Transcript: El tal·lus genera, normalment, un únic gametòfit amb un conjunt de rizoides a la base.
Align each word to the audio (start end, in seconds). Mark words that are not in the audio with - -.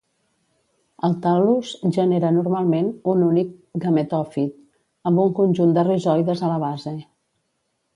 El 1.07 1.13
tal·lus 1.25 1.73
genera, 1.99 2.33
normalment, 2.39 2.89
un 3.15 3.23
únic 3.29 3.55
gametòfit 3.87 4.59
amb 5.13 5.27
un 5.29 5.41
conjunt 5.43 5.81
de 5.81 5.89
rizoides 5.95 6.47
a 6.51 6.55
la 6.57 6.63
base. 6.71 7.01